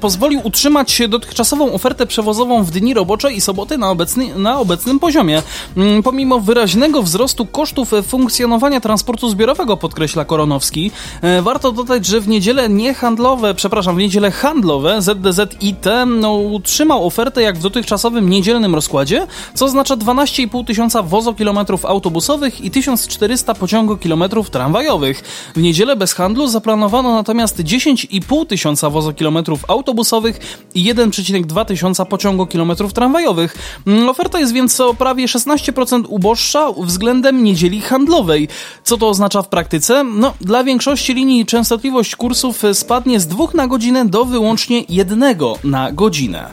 [0.00, 5.42] pozwolił utrzymać dotychczasową ofertę przewozową w dni robocze i soboty na, obecny, na obecnym poziomie.
[5.76, 10.90] Mm, Pomimo wyraźnego wzrostu kosztów e, funkcjonowania transportu zbiorowego, podkreśla Koronowski,
[11.22, 16.32] e, warto dodać, że w niedzielę niehandlowe, przepraszam, w niedzielę handlowe niedzielę ZDZ IT no,
[16.34, 23.54] utrzymał ofertę jak w dotychczasowym niedzielnym rozkładzie, co oznacza 12,5 tysiąca wozokilometrów autobusowych i 1400
[23.54, 25.22] pociągokilometrów tramwajowych.
[25.56, 33.56] W niedzielę bez handlu zaplanowano natomiast 10,5 tysiąca wozokilometrów autobusowych i 1,2 tysiąca pociągokilometrów tramwajowych.
[33.86, 38.48] Mm, Oferta jest więc o prawie 16% uboższa względem niedzieli handlowej.
[38.84, 40.04] Co to oznacza w praktyce?
[40.04, 45.92] No, dla większości linii częstotliwość kursów spadnie z dwóch na godzinę do wyłącznie jednego na
[45.92, 46.50] godzinę.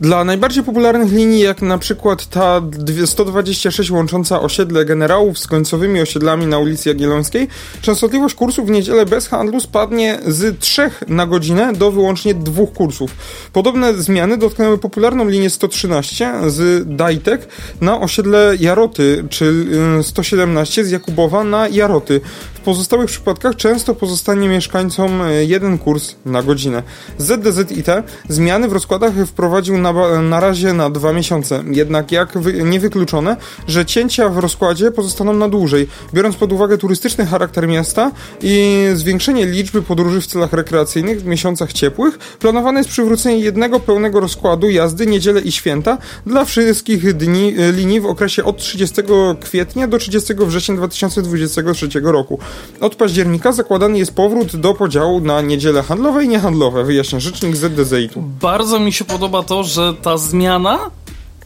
[0.00, 2.60] Dla najbardziej popularnych linii, jak na przykład ta
[3.06, 7.48] 126 łącząca osiedle generałów z końcowymi osiedlami na ulicy Jagiellońskiej,
[7.82, 13.10] częstotliwość kursów w niedzielę bez handlu spadnie z 3 na godzinę do wyłącznie dwóch kursów.
[13.52, 17.48] Podobne zmiany dotknęły popularną linię 113 z Dajtek
[17.80, 19.66] na osiedle Jaroty, czy
[20.02, 22.20] 117 z Jakubowa na Jaroty.
[22.64, 26.82] Pozostałych przypadkach często pozostanie mieszkańcom jeden kurs na godzinę.
[27.18, 27.86] ZDZIT
[28.28, 31.64] zmiany w rozkładach wprowadził na na, razie na dwa miesiące.
[31.70, 35.88] Jednak jak wy, niewykluczone, że cięcia w rozkładzie pozostaną na dłużej.
[36.14, 38.10] Biorąc pod uwagę turystyczny charakter miasta
[38.42, 44.20] i zwiększenie liczby podróży w celach rekreacyjnych w miesiącach ciepłych, planowane jest przywrócenie jednego pełnego
[44.20, 49.02] rozkładu jazdy niedzielę i święta dla wszystkich dni, linii w okresie od 30
[49.40, 52.38] kwietnia do 30 września 2023 roku.
[52.80, 58.22] Od października zakładany jest powrót do podziału na niedziele handlowe i niehandlowe, wyjaśnia rzecznik ZDZ-u.
[58.40, 60.78] Bardzo mi się podoba to, że ta zmiana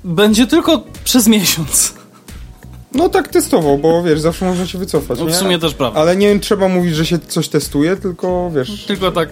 [0.04, 1.94] będzie tylko przez miesiąc.
[2.96, 5.18] No tak testowo, bo wiesz, zawsze można się wycofać.
[5.18, 5.35] No, w nie?
[5.35, 6.00] sumie też prawda.
[6.00, 8.85] Ale nie trzeba mówić, że się coś testuje, tylko wiesz.
[8.85, 9.28] Tylko tak,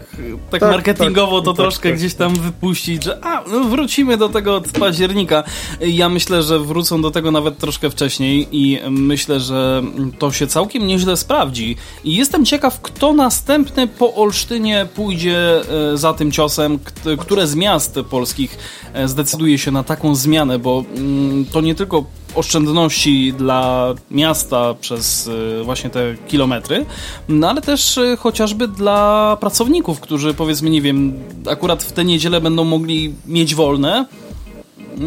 [0.50, 1.98] tak, tak marketingowo tak, to tak, troszkę tak.
[1.98, 5.44] gdzieś tam wypuścić, że a, no wrócimy do tego od października.
[5.80, 9.82] Ja myślę, że wrócą do tego nawet troszkę wcześniej i myślę, że
[10.18, 11.76] to się całkiem nieźle sprawdzi.
[12.04, 15.60] I jestem ciekaw, kto następny po Olsztynie pójdzie
[15.92, 16.78] e, za tym ciosem,
[17.18, 18.58] które z miast polskich
[18.94, 25.26] e, zdecyduje się na taką zmianę, bo mm, to nie tylko oszczędności dla miasta przez
[25.26, 26.86] y, właśnie te kilometry,
[27.28, 31.14] no ale też y, chociażby dla pracowników, którzy powiedzmy, nie wiem,
[31.50, 34.06] akurat w tę niedzielę będą mogli mieć wolne,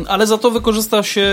[0.07, 1.27] ale za to wykorzysta się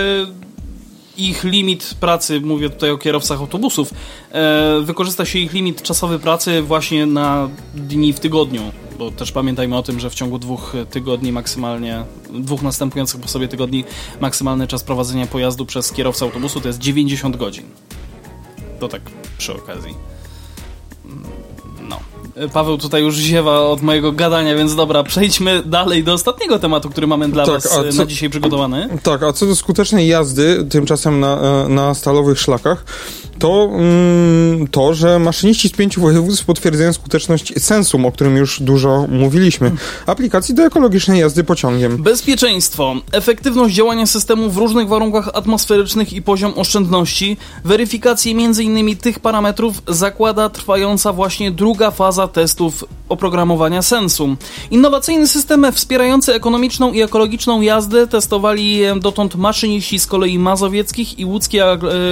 [1.17, 3.93] ich limit pracy, mówię tutaj o kierowcach autobusów,
[4.31, 8.61] e, wykorzysta się ich limit czasowy pracy właśnie na dni w tygodniu
[8.99, 13.47] bo też pamiętajmy o tym, że w ciągu dwóch tygodni maksymalnie, dwóch następujących po sobie
[13.47, 13.83] tygodni
[14.21, 17.63] maksymalny czas prowadzenia pojazdu przez kierowcę autobusu to jest 90 godzin.
[18.79, 19.01] To tak
[19.37, 19.95] przy okazji.
[21.89, 21.99] No.
[22.53, 27.07] Paweł tutaj już ziewa od mojego gadania, więc dobra, przejdźmy dalej do ostatniego tematu, który
[27.07, 28.89] mamy dla tak, Was co, na dzisiaj przygotowany.
[29.03, 32.85] Tak, a co do skutecznej jazdy tymczasem na, e, na stalowych szlakach,
[33.45, 39.07] to mm, to, że maszyniści z pięciu województw potwierdzają skuteczność Sensum, o którym już dużo
[39.09, 39.71] mówiliśmy,
[40.05, 42.03] aplikacji do ekologicznej jazdy pociągiem.
[42.03, 48.97] Bezpieczeństwo, efektywność działania systemu w różnych warunkach atmosferycznych i poziom oszczędności, weryfikację m.in.
[48.97, 54.37] tych parametrów zakłada trwająca właśnie druga faza testów oprogramowania Sensum.
[54.71, 61.61] Innowacyjny system wspierający ekonomiczną i ekologiczną jazdę testowali dotąd maszyniści z kolei mazowieckich i łódzkiej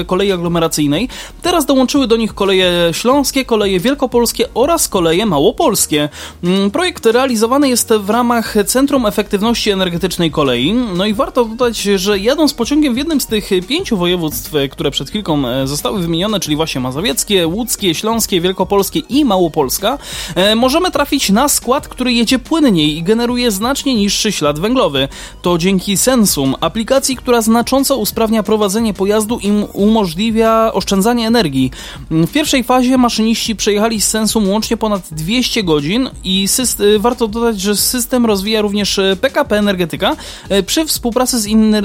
[0.07, 1.09] kolei aglomeracyjnej.
[1.41, 6.09] Teraz dołączyły do nich koleje śląskie, koleje wielkopolskie oraz koleje małopolskie.
[6.43, 10.73] Mm, projekt realizowany jest w ramach Centrum Efektywności Energetycznej Kolei.
[10.73, 15.09] No i warto dodać, że jadąc pociągiem w jednym z tych pięciu województw, które przed
[15.09, 19.97] chwilką e, zostały wymienione, czyli właśnie mazowieckie, łódzkie, śląskie, wielkopolskie i małopolska,
[20.35, 25.07] e, możemy trafić na skład, który jedzie płynniej i generuje znacznie niższy ślad węglowy.
[25.41, 31.71] To dzięki Sensum, aplikacji, która znacząco usprawnia prowadzenie pojazdu i umożliwia oszczędzanie oszczędzanie energii.
[32.11, 36.47] W pierwszej fazie maszyniści przejechali z Sensum łącznie ponad 200 godzin i
[36.79, 40.15] y, warto dodać, że system rozwija również PKP y, Energetyka
[40.51, 41.75] y, przy współpracy z, in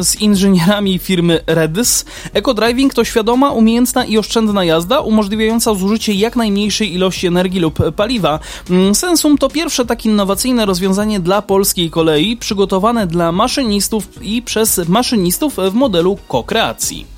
[0.00, 2.04] z inżynierami firmy Redis.
[2.32, 8.40] EcoDriving to świadoma, umiejętna i oszczędna jazda umożliwiająca zużycie jak najmniejszej ilości energii lub paliwa.
[8.70, 14.88] Mm, Sensum to pierwsze tak innowacyjne rozwiązanie dla polskiej kolei przygotowane dla maszynistów i przez
[14.88, 17.13] maszynistów w modelu ko-kreacji.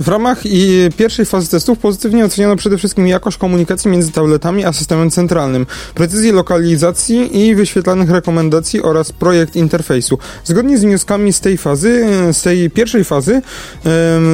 [0.00, 4.72] W ramach i pierwszej fazy testów pozytywnie oceniono przede wszystkim jakość komunikacji między tabletami a
[4.72, 10.18] systemem centralnym, precyzję lokalizacji i wyświetlanych rekomendacji oraz projekt interfejsu.
[10.44, 13.42] Zgodnie z wnioskami z tej fazy, z tej pierwszej fazy,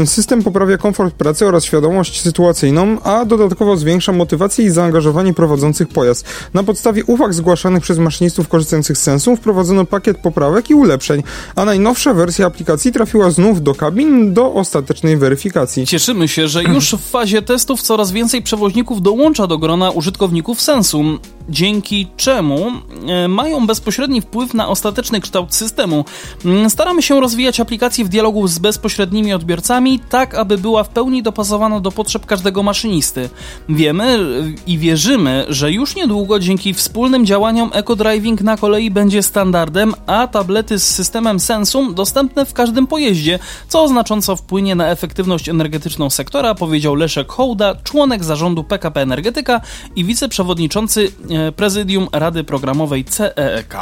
[0.05, 6.25] system poprawia komfort pracy oraz świadomość sytuacyjną, a dodatkowo zwiększa motywację i zaangażowanie prowadzących pojazd.
[6.55, 11.23] Na podstawie uwag zgłaszanych przez maszynistów korzystających z sensu wprowadzono pakiet poprawek i ulepszeń,
[11.57, 15.87] a najnowsza wersja aplikacji trafiła znów do kabin do ostatecznej weryfikacji aplikacji.
[15.87, 21.18] Cieszymy się, że już w fazie testów coraz więcej przewoźników dołącza do grona użytkowników Sensum,
[21.49, 22.73] dzięki czemu
[23.09, 26.05] e, mają bezpośredni wpływ na ostateczny kształt systemu.
[26.44, 31.23] Mm, staramy się rozwijać aplikację w dialogu z bezpośrednimi odbiorcami, tak aby była w pełni
[31.23, 33.29] dopasowana do potrzeb każdego maszynisty.
[33.68, 34.18] Wiemy e,
[34.66, 40.79] i wierzymy, że już niedługo dzięki wspólnym działaniom EcoDriving na kolei będzie standardem, a tablety
[40.79, 46.94] z systemem Sensum dostępne w każdym pojeździe, co znacząco wpłynie na efektywność energetyczną sektora, powiedział
[46.94, 49.61] Leszek Hołda, członek zarządu PKP Energetyka
[49.96, 53.77] i wiceprzewodniczący e, prezydium Rady Programowej CEEK.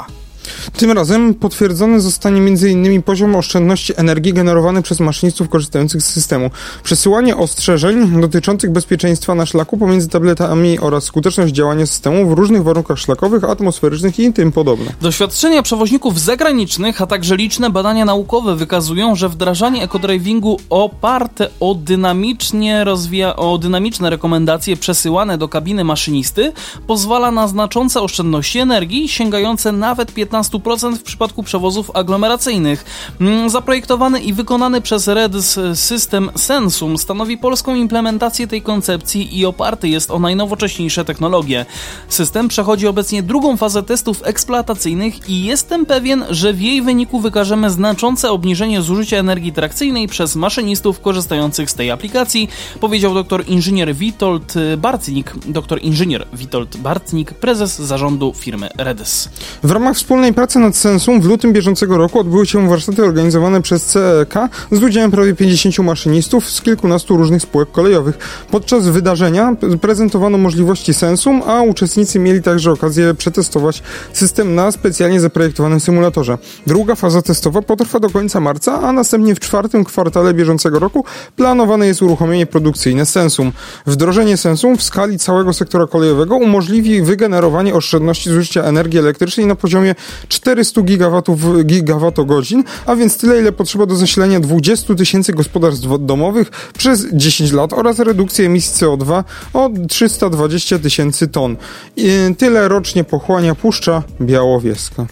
[0.76, 3.02] Tym razem potwierdzony zostanie m.in.
[3.02, 6.50] poziom oszczędności energii generowany przez maszynistów korzystających z systemu,
[6.82, 12.98] przesyłanie ostrzeżeń dotyczących bezpieczeństwa na szlaku pomiędzy tabletami oraz skuteczność działania systemu w różnych warunkach
[12.98, 14.92] szlakowych, atmosferycznych i tym podobne.
[15.00, 22.84] Doświadczenia przewoźników zagranicznych, a także liczne badania naukowe wykazują, że wdrażanie ekodrivingu oparte o dynamicznie
[22.84, 26.52] rozwija, o dynamiczne rekomendacje przesyłane do kabiny maszynisty
[26.86, 32.84] pozwala na znaczące oszczędności energii sięgające nawet 15 15% w przypadku przewozów aglomeracyjnych.
[33.20, 39.88] Mm, zaprojektowany i wykonany przez REDS system Sensum stanowi polską implementację tej koncepcji i oparty
[39.88, 41.66] jest o najnowocześniejsze technologie.
[42.08, 47.70] System przechodzi obecnie drugą fazę testów eksploatacyjnych i jestem pewien, że w jej wyniku wykażemy
[47.70, 52.48] znaczące obniżenie zużycia energii trakcyjnej przez maszynistów korzystających z tej aplikacji,
[52.80, 59.28] powiedział dr inżynier Witold Bartnik, dr inżynier Witold Bartnik, prezes zarządu firmy REDS.
[59.62, 63.62] W ramach wspólnej wspólnej pracy nad Sensum w lutym bieżącego roku odbyły się warsztaty organizowane
[63.62, 64.34] przez CEK
[64.72, 68.18] z udziałem prawie 50 maszynistów z kilkunastu różnych spółek kolejowych.
[68.50, 75.80] Podczas wydarzenia prezentowano możliwości Sensum, a uczestnicy mieli także okazję przetestować system na specjalnie zaprojektowanym
[75.80, 76.38] symulatorze.
[76.66, 81.04] Druga faza testowa potrwa do końca marca, a następnie w czwartym kwartale bieżącego roku
[81.36, 83.52] planowane jest uruchomienie produkcyjne Sensum.
[83.86, 89.94] Wdrożenie Sensum w skali całego sektora kolejowego umożliwi wygenerowanie oszczędności zużycia energii elektrycznej na poziomie
[90.28, 97.06] 400 gigawatów, gigawatogodzin, a więc tyle, ile potrzeba do zasilania 20 tysięcy gospodarstw domowych przez
[97.12, 99.24] 10 lat oraz redukcję emisji CO2
[99.54, 101.56] o 320 tysięcy ton.
[101.96, 105.06] I tyle rocznie pochłania Puszcza Białowieska.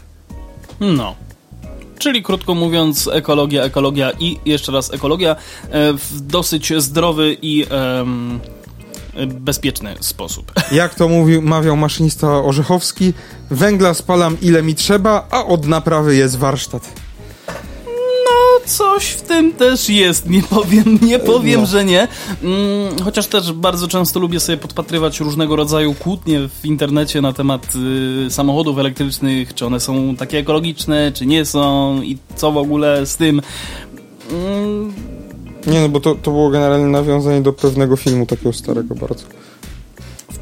[0.81, 1.14] No.
[1.99, 5.37] Czyli krótko mówiąc, ekologia, ekologia i jeszcze raz ekologia
[5.71, 7.67] e, w dosyć zdrowy i
[9.27, 10.53] bezpieczny sposób.
[10.72, 13.12] Jak to mówił, mawiał maszynista Orzechowski,
[13.50, 16.92] węgla spalam ile mi trzeba, a od naprawy jest warsztat.
[18.24, 21.66] No, coś w tym też jest, nie powiem, nie powiem, no.
[21.66, 22.09] że nie.
[22.42, 27.72] Mm, chociaż też bardzo często lubię sobie podpatrywać różnego rodzaju kłótnie w internecie na temat
[28.27, 33.07] y, samochodów elektrycznych, czy one są takie ekologiczne, czy nie są i co w ogóle
[33.07, 33.42] z tym.
[35.66, 39.24] Nie, no bo to, to było generalnie nawiązanie do pewnego filmu takiego starego bardzo.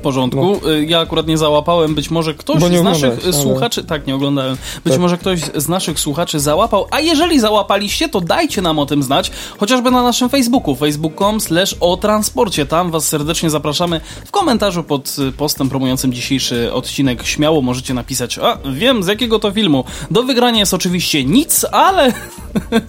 [0.03, 0.61] Porządku.
[0.63, 0.73] No.
[0.73, 3.33] Y, ja akurat nie załapałem, być może ktoś z naszych ale...
[3.33, 5.01] słuchaczy, tak, nie oglądałem, być tak.
[5.01, 9.31] może ktoś z naszych słuchaczy załapał, a jeżeli załapaliście, to dajcie nam o tym znać,
[9.59, 14.01] chociażby na naszym Facebooku, facebook.com slash o transporcie, tam was serdecznie zapraszamy.
[14.25, 19.39] W komentarzu pod y, postem promującym dzisiejszy odcinek śmiało możecie napisać, a wiem z jakiego
[19.39, 19.85] to filmu.
[20.11, 22.13] Do wygrania jest oczywiście nic, ale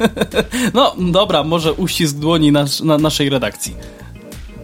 [0.74, 3.76] no dobra, może uścisk dłoni nas, na naszej redakcji.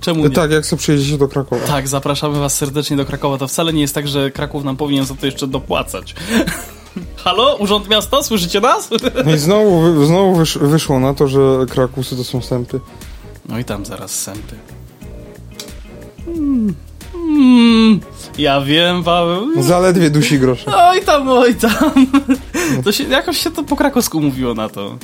[0.01, 0.29] Czemu nie?
[0.29, 1.67] Tak, jak sobie przyjedziecie do Krakowa.
[1.67, 3.37] Tak, zapraszamy was serdecznie do Krakowa.
[3.37, 6.15] To wcale nie jest tak, że Kraków nam powinien za to jeszcze dopłacać.
[7.23, 7.55] Halo?
[7.55, 8.23] Urząd Miasta?
[8.23, 8.89] Słyszycie nas?
[9.25, 12.79] No i znowu, znowu wysz, wyszło na to, że Krakusy to są sępy.
[13.49, 14.55] No i tam zaraz sępy.
[16.25, 16.73] Hmm.
[17.11, 17.99] Hmm.
[18.37, 19.63] Ja wiem, Paweł.
[19.63, 20.71] Zaledwie dusi grosze.
[20.75, 22.07] Oj tam, oj tam.
[22.83, 24.97] To się, jakoś się to po krakowsku mówiło na to.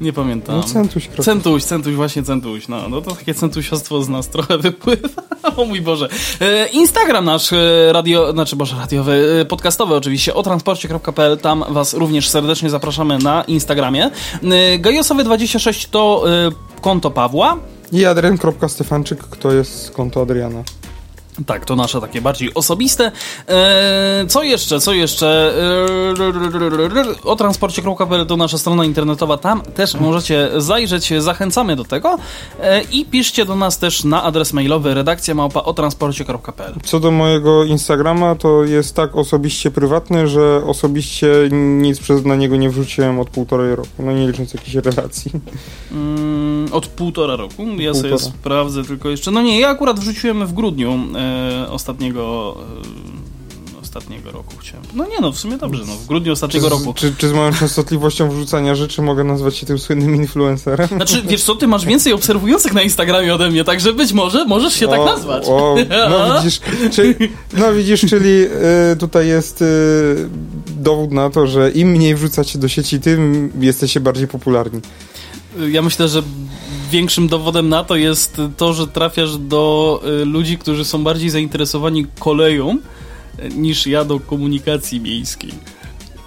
[0.00, 0.56] Nie pamiętam.
[0.56, 1.08] No centuś.
[1.22, 2.68] Centuś, centuś, właśnie centuś.
[2.68, 5.08] No, no to takie centusiostwo z nas trochę wypływa.
[5.56, 6.08] o mój Boże.
[6.40, 11.38] E, Instagram nasz e, radio, znaczy Boże, radiowy, e, podcastowy oczywiście, o transporcie.pl.
[11.38, 14.10] Tam was również serdecznie zapraszamy na Instagramie.
[14.78, 16.24] Gajosowy26 to
[16.80, 17.56] konto Pawła.
[17.92, 20.62] I adrian.stefanczyk, kto jest konto Adriana.
[21.46, 23.12] Tak, to nasze takie bardziej osobiste.
[23.48, 25.54] Eee, co jeszcze, co jeszcze?
[26.18, 32.18] Eee, o transporcie.pl to nasza strona internetowa, tam też możecie zajrzeć, zachęcamy do tego
[32.62, 36.74] eee, i piszcie do nas też na adres mailowy redakcja małpa o transporcie.pl.
[36.84, 42.56] Co do mojego Instagrama, to jest tak osobiście prywatny, że osobiście nic przez na niego
[42.56, 45.30] nie wrzuciłem od półtorej roku, no nie licząc jakichś relacji.
[45.92, 47.66] Mm, od półtora roku?
[47.78, 48.18] Ja półtora.
[48.18, 49.30] sobie sprawdzę tylko jeszcze.
[49.30, 51.27] No nie, ja akurat wrzuciłem w grudniu e,
[51.70, 52.56] ostatniego,
[53.76, 54.84] e, ostatniego roku chciałem.
[54.94, 56.92] No nie no, w sumie dobrze, no w grudniu ostatniego Czy, roku.
[56.92, 60.88] z- czy, czy z moją częstotliwością wrzucania rzeczy mogę nazwać się tym słynnym influencerem?
[60.88, 64.74] Znaczy, wiesz co, ty masz więcej obserwujących na Instagramie ode mnie, także być może możesz
[64.74, 65.44] się tak O, nazwać.
[65.46, 65.76] O,
[66.10, 66.60] no widzisz,
[66.92, 67.14] czy,
[67.52, 68.28] no widzisz, czyli
[68.92, 70.28] y, tutaj jest y,
[70.66, 74.80] dowód na to, że im mniej wrzucacie do sieci, tym jesteście bardziej popularni.
[75.70, 76.22] Ja myślę, że
[76.88, 82.06] większym dowodem na to jest to, że trafiasz do y, ludzi, którzy są bardziej zainteresowani
[82.18, 82.78] koleją
[83.38, 85.50] y, niż ja do komunikacji miejskiej.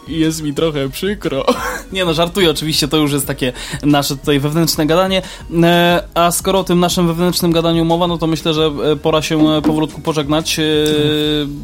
[0.08, 1.45] I Jest mi trochę przykro.
[1.93, 5.22] Nie no, żartuję, oczywiście to już jest takie nasze tutaj wewnętrzne gadanie.
[5.64, 9.22] E, A skoro o tym naszym wewnętrznym gadaniu mowa, no to myślę, że e, pora
[9.22, 10.58] się e, powolutku pożegnać,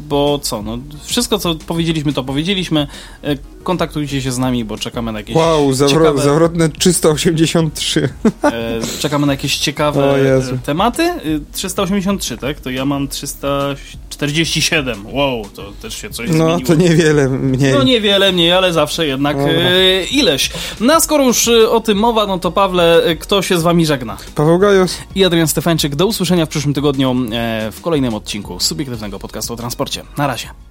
[0.08, 2.86] bo co, no wszystko co powiedzieliśmy, to powiedzieliśmy.
[3.62, 6.22] Kontaktujcie się z nami, bo czekamy na jakieś Wow, zawro, ciekawe...
[6.22, 8.08] zawrotne 383.
[8.44, 10.18] E, czekamy na jakieś ciekawe
[10.66, 11.02] tematy.
[11.02, 11.18] E,
[11.52, 12.60] 383, tak?
[12.60, 15.06] To ja mam 347.
[15.12, 16.60] Wow, to też się coś No zmieniło.
[16.66, 17.72] to niewiele mniej.
[17.72, 20.50] No niewiele mniej, ale zawsze jednak e, ileś.
[20.80, 23.62] No a skoro już e, o tym mowa, no to Pawle, e, kto się z
[23.62, 24.16] wami żegna?
[24.34, 24.98] Paweł Gajos.
[25.14, 25.96] I Adrian Stefańczyk.
[25.96, 30.02] Do usłyszenia w przyszłym tygodniu e, w kolejnym odcinku subiektywnego podcastu o transporcie.
[30.16, 30.67] Na razie.